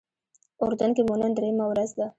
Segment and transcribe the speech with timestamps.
[0.63, 2.05] اردن کې مو نن درېیمه ورځ ده.